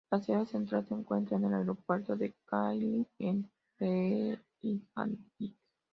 [0.09, 5.55] La sede central se encuentra en el Aeropuerto de Reykjavík en Reikiavik.